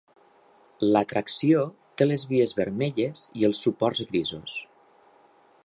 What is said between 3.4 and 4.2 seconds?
i els suports